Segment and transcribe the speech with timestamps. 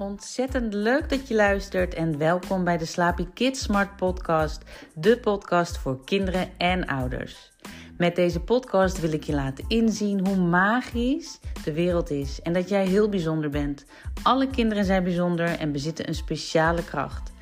[0.00, 4.62] Ontzettend leuk dat je luistert en welkom bij de Slaapy Kids Smart Podcast,
[4.94, 7.52] de podcast voor kinderen en ouders.
[7.96, 12.68] Met deze podcast wil ik je laten inzien hoe magisch de wereld is en dat
[12.68, 13.84] jij heel bijzonder bent.
[14.22, 17.32] Alle kinderen zijn bijzonder en bezitten een speciale kracht.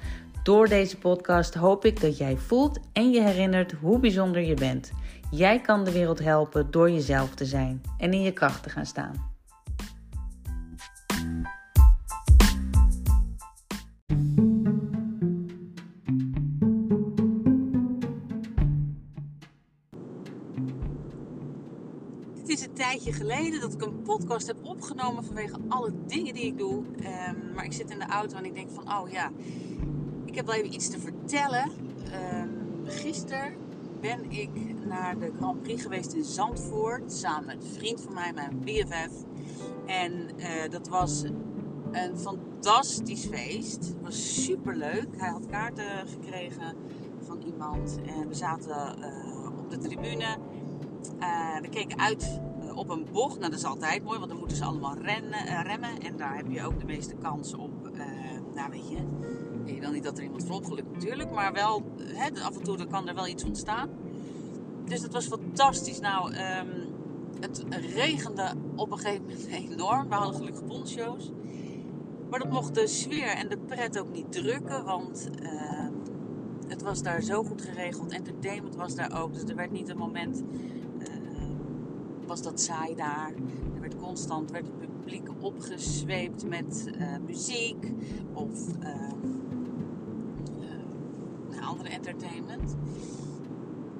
[0.42, 4.92] Door deze podcast hoop ik dat jij voelt en je herinnert hoe bijzonder je bent.
[5.30, 8.86] Jij kan de wereld helpen door jezelf te zijn en in je kracht te gaan
[8.86, 9.27] staan.
[22.48, 26.44] Het is een tijdje geleden dat ik een podcast heb opgenomen vanwege alle dingen die
[26.44, 26.74] ik doe.
[26.74, 29.30] Um, maar ik zit in de auto en ik denk van, oh ja,
[30.24, 31.70] ik heb wel even iets te vertellen.
[32.34, 33.54] Um, gisteren
[34.00, 34.50] ben ik
[34.86, 37.12] naar de Grand Prix geweest in Zandvoort.
[37.12, 39.24] Samen met een vriend van mij, mijn BFF.
[39.86, 41.24] En uh, dat was
[41.92, 43.88] een fantastisch feest.
[43.88, 45.08] Het was super leuk.
[45.16, 46.76] Hij had kaarten gekregen
[47.20, 47.98] van iemand.
[48.06, 50.36] En we zaten uh, op de tribune.
[51.20, 52.40] Uh, we keken uit
[52.74, 53.38] op een bocht.
[53.38, 55.98] Nou, dat is altijd mooi, want dan moeten ze allemaal rennen, remmen.
[55.98, 57.90] En daar heb je ook de meeste kans op.
[58.54, 58.96] nou, weet je.
[59.74, 61.82] Je wil niet dat er iemand voorop gelukt natuurlijk, maar wel
[62.42, 63.88] af en toe kan er wel iets ontstaan.
[64.84, 66.00] Dus dat was fantastisch.
[66.00, 66.88] Nou, um,
[67.40, 70.08] het regende op een gegeven moment enorm.
[70.08, 71.30] We hadden gelukkig poncho's.
[72.30, 75.86] Maar dat mocht de sfeer en de pret ook niet drukken, want uh,
[76.68, 78.12] het was daar zo goed geregeld.
[78.12, 80.42] Entertainment was daar ook, dus er werd niet een moment,
[82.28, 83.32] was dat saai daar.
[83.74, 87.92] Er werd constant, werd het publiek opgezweept met uh, muziek
[88.32, 88.48] of
[91.68, 92.76] andere entertainment.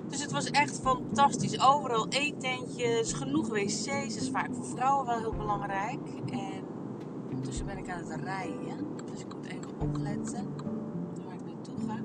[0.08, 1.60] Dus het was echt fantastisch.
[1.60, 3.84] Overal eetentjes, genoeg wc's.
[3.84, 6.00] Dat is vaak voor vrouwen wel heel belangrijk.
[6.30, 6.62] En
[7.30, 8.86] ondertussen ben ik aan het rijden.
[9.10, 10.46] Dus ik moet even opletten
[11.24, 11.96] waar ik naartoe ga.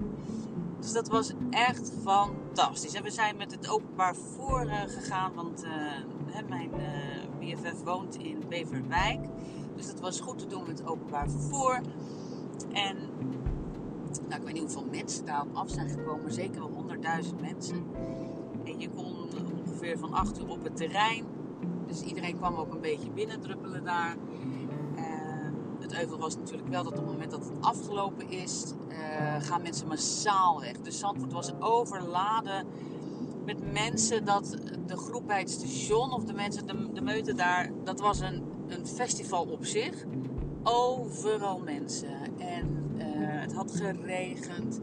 [0.79, 2.94] Dus dat was echt fantastisch.
[2.94, 5.33] En we zijn met het openbaar vervoer gegaan.
[5.33, 5.63] Want
[6.49, 9.19] mijn uh, BFF woont in Beverwijk.
[9.75, 11.81] Dus dat was goed te doen met openbaar vervoer.
[12.71, 12.97] En
[14.27, 16.85] nou, ik weet niet hoeveel mensen daarop af zijn gekomen, zeker wel
[17.23, 17.85] 100.000 mensen.
[18.63, 19.16] En je kon
[19.66, 21.25] ongeveer van 8 uur op het terrein.
[21.88, 24.15] Dus iedereen kwam ook een beetje binnendruppelen daar.
[24.95, 25.03] Uh,
[25.79, 29.61] het euvel was natuurlijk wel dat op het moment dat het afgelopen is, uh, gaan
[29.61, 30.77] mensen massaal weg.
[30.81, 32.67] Dus Zandvoort was overladen
[33.46, 37.72] met mensen dat de groep bij het station of de mensen, de, de meute daar,
[37.84, 40.06] dat was een, een festival op zich.
[40.64, 42.38] Overal mensen.
[42.38, 42.84] En
[43.44, 44.80] het had geregend.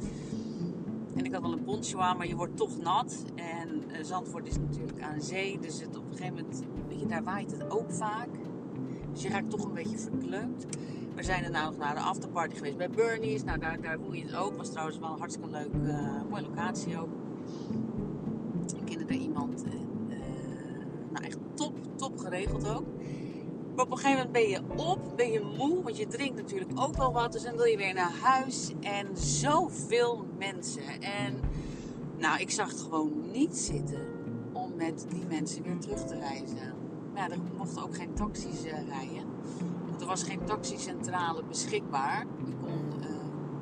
[1.17, 3.25] En ik had wel een poncho aan, maar je wordt toch nat.
[3.35, 5.59] En uh, Zandvoort is natuurlijk aan zee.
[5.59, 8.29] Dus het, op een gegeven moment, weet je, daar waait het ook vaak.
[9.13, 10.67] Dus je raakt toch een beetje verkleumd.
[11.15, 13.45] We zijn er nou nog naar de afterparty geweest bij Bernie's.
[13.45, 14.57] Nou, daar, daar voel je het ook.
[14.57, 17.09] Was trouwens wel een hartstikke leuk, uh, mooie locatie ook.
[19.19, 19.65] Iemand.
[19.65, 20.17] En, uh,
[21.13, 22.85] nou, echt top, top geregeld ook.
[23.75, 26.71] Maar op een gegeven moment ben je op, ben je moe, want je drinkt natuurlijk
[26.75, 27.33] ook wel wat.
[27.33, 28.73] Dus dan wil je weer naar huis.
[28.81, 31.01] En zoveel mensen.
[31.01, 31.41] En
[32.19, 34.01] nou, ik zag het gewoon niet zitten
[34.53, 36.75] om met die mensen weer terug te reizen.
[37.13, 39.25] Maar ja, er mochten ook geen taxis uh, rijden.
[39.89, 42.27] Want er was geen taxicentrale beschikbaar.
[42.47, 43.07] Je kon, uh,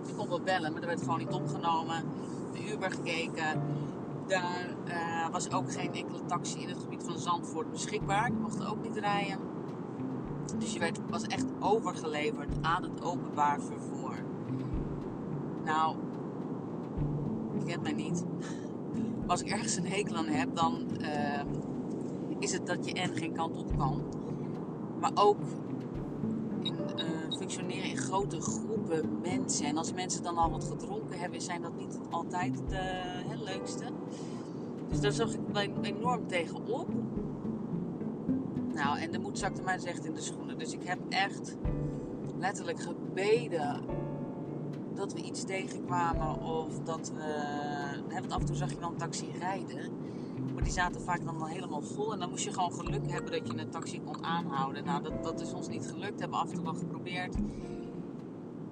[0.06, 2.04] je kon wel bellen, maar er werd gewoon niet opgenomen.
[2.52, 3.62] De Uber gekeken.
[4.28, 8.30] Daar uh, was ook geen enkele taxi in het gebied van Zandvoort beschikbaar.
[8.30, 9.38] Die mochten ook niet rijden.
[10.58, 14.14] Dus je werd, was echt overgeleverd aan het openbaar vervoer.
[15.64, 15.96] Nou,
[17.60, 18.24] ik heb mij niet.
[19.26, 21.42] Als ik ergens een hekel aan heb, dan uh,
[22.38, 24.02] is het dat je en geen kant op kan.
[25.00, 25.40] Maar ook
[26.62, 28.77] in, uh, functioneren in grote groepen
[29.22, 29.66] mensen.
[29.66, 32.78] En als mensen dan al wat gedronken hebben, zijn dat niet altijd het, uh,
[33.30, 33.84] het leukste.
[34.88, 36.88] Dus daar zag ik wel enorm tegenop.
[38.74, 40.58] Nou, en de moed zakte mij dus echt in de schoenen.
[40.58, 41.56] Dus ik heb echt
[42.38, 43.80] letterlijk gebeden
[44.94, 47.34] dat we iets tegenkwamen of dat we...
[48.08, 49.92] Want af en toe zag je wel een taxi rijden.
[50.54, 52.12] Maar die zaten vaak dan al helemaal vol.
[52.12, 54.84] En dan moest je gewoon geluk hebben dat je een taxi kon aanhouden.
[54.84, 56.20] Nou, dat, dat is ons niet gelukt.
[56.20, 57.34] Hebben af en toe wel geprobeerd.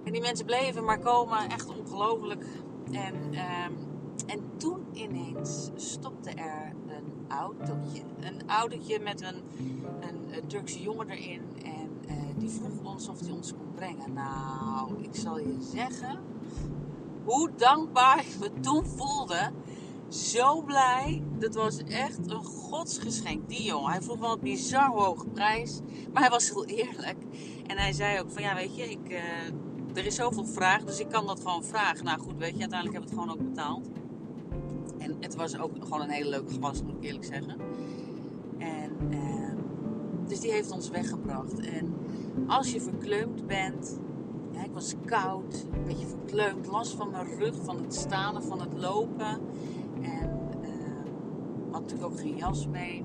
[0.07, 1.49] En die mensen bleven maar komen.
[1.49, 2.47] Echt ongelooflijk.
[2.93, 3.15] En...
[3.15, 3.95] Um,
[4.27, 8.03] en toen ineens stopte er een autootje.
[8.21, 9.43] Een autootje met een,
[10.01, 11.43] een, Turkse jongen erin.
[11.63, 14.13] En uh, die vroeg ons of hij ons kon brengen.
[14.13, 16.19] Nou, ik zal je zeggen
[17.25, 19.51] hoe dankbaar ik me toen voelde.
[20.09, 21.23] zo blij.
[21.39, 23.49] Dat was echt een godsgeschenk.
[23.49, 25.81] Die jongen, hij vroeg wel een bizar hoge prijs.
[26.13, 27.19] Maar hij was heel eerlijk.
[27.67, 29.21] En hij zei ook van, ja weet je, ik, uh,
[29.97, 30.85] er is zoveel vraag.
[30.85, 32.05] Dus ik kan dat gewoon vragen.
[32.05, 33.89] Nou goed, weet je, uiteindelijk hebben we het gewoon ook betaald.
[34.99, 37.57] En het was ook gewoon een hele leuke gast, moet ik eerlijk zeggen.
[38.59, 39.51] En, uh,
[40.27, 41.61] dus die heeft ons weggebracht.
[41.61, 41.95] En
[42.47, 44.01] als je verkleumd bent,
[44.53, 48.61] ja, ik was koud, een beetje verkleumd, last van mijn rug, van het staan van
[48.61, 49.41] het lopen.
[50.03, 53.05] En uh, had natuurlijk ook geen jas mee.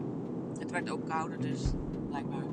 [0.60, 1.62] Het werd ook kouder, dus
[2.10, 2.51] blijkbaar.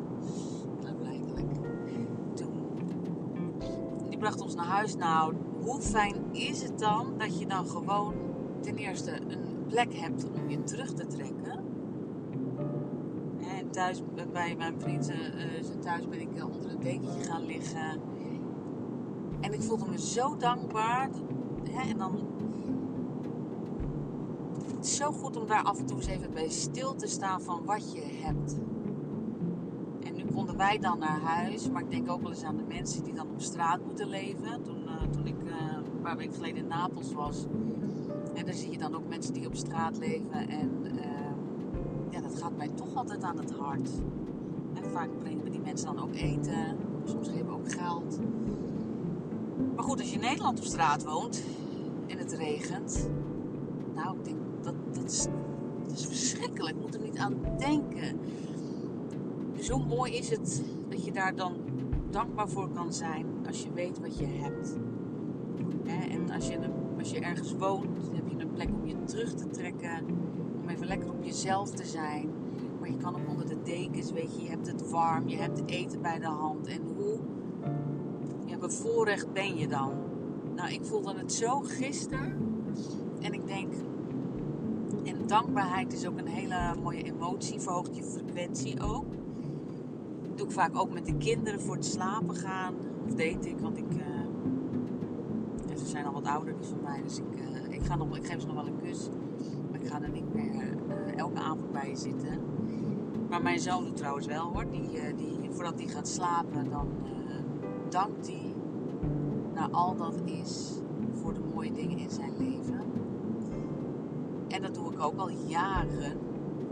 [4.29, 4.97] Bracht ons naar huis.
[4.97, 8.15] Nou, hoe fijn is het dan dat je dan gewoon
[8.61, 11.65] ten eerste een plek hebt om je terug te trekken.
[13.59, 14.03] En thuis
[14.33, 15.17] bij mijn vriend, uh,
[15.81, 18.01] thuis ben ik eh, onder een dekentje gaan liggen.
[19.41, 21.11] En ik voelde me zo dankbaar.
[21.71, 22.19] Hè, en dan
[24.77, 27.65] het zo goed om daar af en toe eens even bij stil te staan van
[27.65, 28.57] wat je hebt.
[30.39, 33.15] Konden wij dan naar huis, maar ik denk ook wel eens aan de mensen die
[33.15, 34.63] dan op straat moeten leven.
[34.63, 35.53] Toen, uh, toen ik uh,
[35.95, 37.47] een paar weken geleden in Napels was.
[38.35, 40.49] En daar zie je dan ook mensen die op straat leven.
[40.49, 41.03] En uh,
[42.11, 43.91] ja, dat gaat mij toch altijd aan het hart.
[44.75, 46.77] En vaak brengen we die mensen dan ook eten.
[47.05, 48.19] Soms geven we ook geld.
[49.75, 51.45] Maar goed, als je in Nederland op straat woont
[52.07, 53.11] en het regent.
[53.95, 55.27] Nou, ik denk dat, dat, is,
[55.87, 56.77] dat is verschrikkelijk.
[56.77, 58.21] Ik moet er niet aan denken.
[59.71, 61.53] Hoe mooi is het dat je daar dan
[62.11, 64.77] dankbaar voor kan zijn als je weet wat je hebt.
[65.87, 66.59] En als je,
[66.99, 70.05] als je ergens woont, heb je een plek om je terug te trekken.
[70.63, 72.31] Om even lekker op jezelf te zijn.
[72.81, 75.59] Maar je kan ook onder de dekens, weet je, je hebt het warm, je hebt
[75.59, 76.67] het eten bij de hand.
[76.67, 77.19] En hoe
[78.47, 79.93] ja, bevoorrecht ben je dan?
[80.55, 82.37] Nou, ik voelde het zo gisteren.
[83.21, 83.73] En ik denk,
[85.05, 89.05] en dankbaarheid is ook een hele mooie emotie, verhoogt je frequentie ook.
[90.39, 92.75] Doe ik vaak ook met de kinderen voor het slapen gaan.
[93.07, 94.05] Of deed ik, want ik, uh,
[95.77, 97.03] ze zijn al wat ouder die van mij.
[97.03, 99.09] Dus ik, uh, ik, ga nog, ik geef ze nog wel een kus.
[99.71, 102.41] Maar ik ga er niet meer uh, elke avond bij zitten.
[103.29, 104.71] Maar mijn zoon doet trouwens wel hoor.
[104.71, 106.89] Die, die, voordat hij gaat slapen, dan
[107.89, 108.55] dankt hij
[109.55, 110.73] naar al dat is
[111.13, 112.81] voor de mooie dingen in zijn leven.
[114.49, 116.19] En dat doe ik ook al jaren.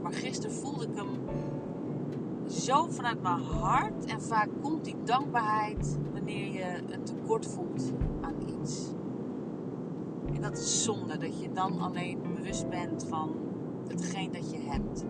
[0.02, 1.08] Maar gisteren voelde ik hem
[2.48, 4.04] zo vanuit mijn hart.
[4.04, 8.92] En vaak komt die dankbaarheid wanneer je een tekort voelt aan iets.
[10.34, 13.36] En dat is zonde, dat je dan alleen bewust bent van
[13.88, 15.04] hetgeen dat je hebt.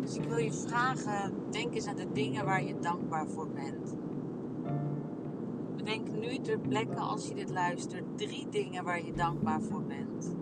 [0.00, 3.96] Dus ik wil je vragen, denk eens aan de dingen waar je dankbaar voor bent.
[5.76, 10.39] Bedenk nu ter plekke, als je dit luistert, drie dingen waar je dankbaar voor bent.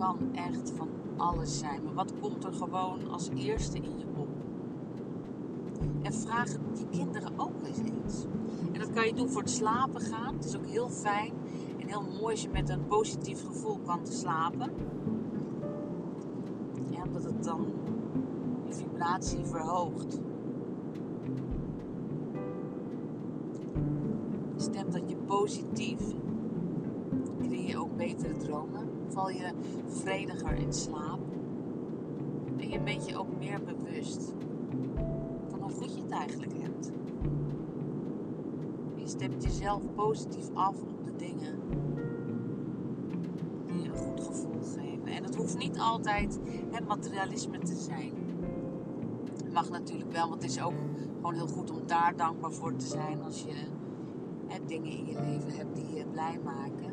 [0.00, 1.82] Kan echt van alles zijn.
[1.84, 4.28] Maar wat komt er gewoon als eerste in je op?
[6.02, 8.24] En vraag je kinderen ook eens eens.
[8.72, 10.34] En dat kan je doen voor het slapen gaan.
[10.34, 11.32] Het is ook heel fijn
[11.78, 14.70] en heel mooi als je met een positief gevoel kan slapen.
[16.90, 17.66] Ja, omdat het dan
[18.66, 20.20] je vibratie verhoogt.
[24.56, 26.00] Stemt dat je positief,
[27.38, 28.79] creëer je ook betere dromen.
[29.20, 29.52] Val je
[29.86, 31.20] vrediger in slaap.
[32.56, 34.32] En je bent je ook meer bewust
[35.48, 36.90] van hoe goed je het eigenlijk hebt.
[38.94, 41.58] Je stemt jezelf positief af op de dingen
[43.66, 45.06] die je een goed gevoel geven.
[45.06, 46.38] En het hoeft niet altijd
[46.70, 48.12] het materialisme te zijn.
[49.36, 50.74] Het mag natuurlijk wel, want het is ook
[51.14, 53.54] gewoon heel goed om daar dankbaar voor te zijn als je
[54.66, 56.89] dingen in je leven hebt die je blij maken.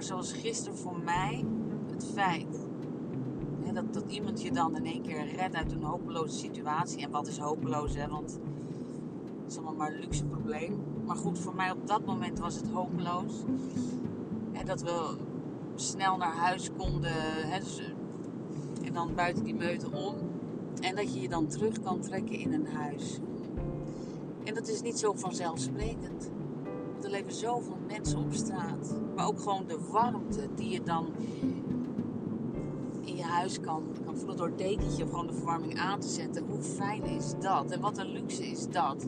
[0.00, 1.44] Maar zoals gisteren voor mij,
[1.90, 2.66] het feit
[3.62, 7.02] hè, dat, dat iemand je dan in één keer redt uit een hopeloze situatie.
[7.02, 8.08] En wat is hopeloos, hè?
[8.08, 8.38] Want
[9.42, 10.82] het is allemaal maar een luxe probleem.
[11.06, 13.32] Maar goed, voor mij op dat moment was het hopeloos.
[14.52, 15.16] En dat we
[15.74, 17.12] snel naar huis konden.
[17.50, 17.92] Hè, dus,
[18.84, 20.14] en dan buiten die meute om.
[20.80, 23.18] En dat je je dan terug kan trekken in een huis.
[24.44, 26.30] En dat is niet zo vanzelfsprekend.
[27.02, 29.00] Er leven zoveel mensen op straat.
[29.16, 31.06] Maar ook gewoon de warmte die je dan
[33.00, 36.08] in je huis kan, kan voelen door het dekentje of gewoon de verwarming aan te
[36.08, 36.44] zetten.
[36.46, 37.70] Hoe fijn is dat?
[37.70, 39.06] En wat een luxe is dat?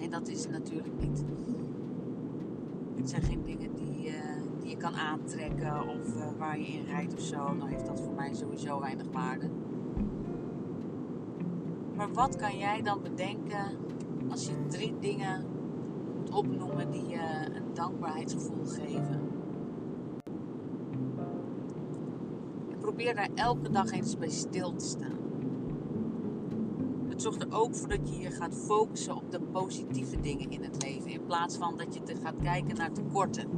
[0.00, 1.24] En dat is natuurlijk niet.
[2.96, 4.14] Het zijn geen dingen die, uh,
[4.60, 7.36] die je kan aantrekken of uh, waar je in rijdt of zo.
[7.36, 9.48] Dan heeft dat voor mij sowieso weinig waarde.
[11.96, 13.76] Maar wat kan jij dan bedenken
[14.30, 15.44] als je drie dingen
[16.30, 17.20] opnoemen die je
[17.54, 19.20] een dankbaarheidsgevoel geven.
[22.70, 25.18] En probeer daar elke dag eens bij stil te staan.
[27.08, 30.62] Het zorgt er ook voor dat je je gaat focussen op de positieve dingen in
[30.62, 31.10] het leven.
[31.10, 33.48] In plaats van dat je te gaat kijken naar tekorten.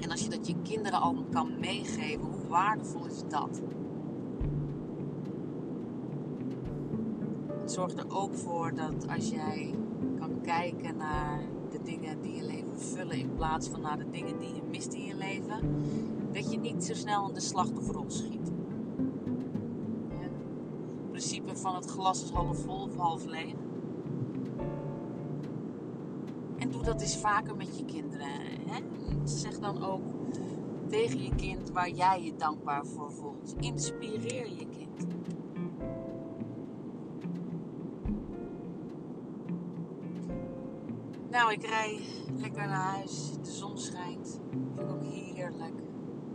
[0.00, 3.62] En als je dat je kinderen al kan meegeven, hoe waardevol is dat?
[7.60, 9.74] Het zorgt er ook voor dat als jij
[10.18, 14.38] kan kijken naar de dingen die je leven vullen in plaats van naar de dingen
[14.38, 15.60] die je mist in je leven,
[16.32, 18.50] dat je niet zo snel in de slachtofferrol schiet.
[20.08, 23.54] Het principe van het glas is half vol of half leeg.
[26.58, 28.28] En doe dat eens vaker met je kinderen.
[28.66, 28.80] Hè?
[29.24, 30.02] Zeg dan ook
[30.88, 33.54] tegen je kind waar jij je dankbaar voor voelt.
[33.60, 34.85] Inspireer je kind.
[41.36, 42.00] Nou, ik rij
[42.36, 43.32] lekker naar huis.
[43.42, 44.40] De zon schijnt.
[44.50, 45.76] Vind ik ook heerlijk.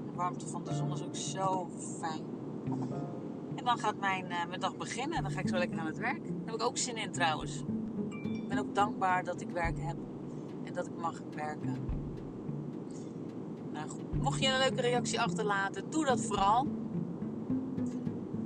[0.06, 2.24] De warmte van de zon is ook zo fijn.
[3.56, 5.22] En dan gaat mijn, uh, mijn dag beginnen.
[5.22, 6.24] Dan ga ik zo lekker aan het werk.
[6.24, 7.64] Daar heb ik ook zin in trouwens.
[8.24, 9.98] Ik ben ook dankbaar dat ik werk heb.
[10.64, 11.78] En dat ik mag werken.
[13.72, 13.88] Nou.
[14.22, 16.68] Mocht je een leuke reactie achterlaten, doe dat vooral.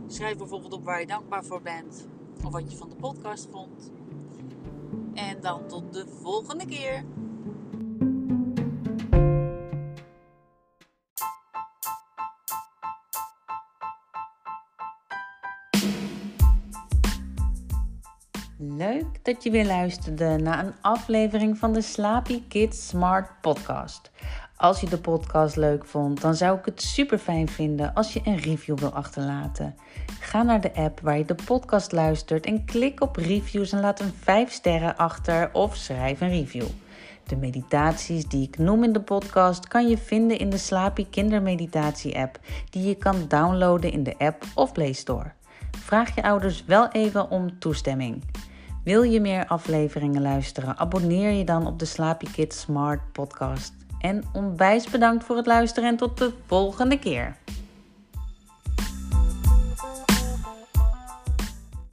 [0.07, 2.07] Schrijf bijvoorbeeld op waar je dankbaar voor bent.
[2.45, 3.91] Of wat je van de podcast vond.
[5.15, 7.03] En dan tot de volgende keer.
[18.57, 24.11] Leuk dat je weer luisterde naar een aflevering van de Slaapy Kids Smart Podcast.
[24.57, 28.21] Als je de podcast leuk vond, dan zou ik het super fijn vinden als je
[28.23, 29.75] een review wil achterlaten.
[30.19, 33.99] Ga naar de app waar je de podcast luistert en klik op reviews en laat
[33.99, 36.67] een 5 sterren achter of schrijf een review.
[37.23, 42.17] De meditaties die ik noem in de podcast kan je vinden in de Slaapy Kindermeditatie
[42.17, 45.31] app, die je kan downloaden in de app of Play Store.
[45.71, 48.23] Vraag je ouders wel even om toestemming.
[48.83, 50.77] Wil je meer afleveringen luisteren?
[50.77, 53.84] Abonneer je dan op de Slaapy Kids Smart podcast.
[54.05, 57.35] En onwijs bedankt voor het luisteren en tot de volgende keer.